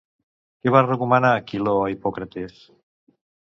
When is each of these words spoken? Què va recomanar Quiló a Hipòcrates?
Què 0.63 0.73
va 0.75 0.81
recomanar 0.85 1.31
Quiló 1.53 1.77
a 1.85 1.95
Hipòcrates? 1.95 2.61